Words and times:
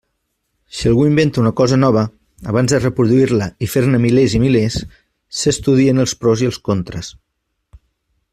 Si 0.77 0.87
algú 0.91 1.03
inventa 1.09 1.41
una 1.43 1.51
cosa 1.59 1.77
nova, 1.81 2.05
abans 2.53 2.73
de 2.75 2.79
reproduir-la 2.85 3.49
i 3.67 3.71
fer-ne 3.75 4.01
milers 4.07 4.35
i 4.39 4.43
milers, 4.47 4.81
s'estudien 5.43 6.07
els 6.07 6.17
pros 6.25 6.47
i 6.47 6.53
els 6.53 6.61
contres. 6.71 7.13